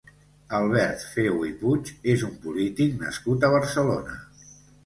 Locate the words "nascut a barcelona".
3.05-4.21